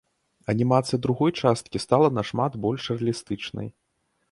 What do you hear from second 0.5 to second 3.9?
Анімацыя другой часткі стала нашмат больш рэалістычнай.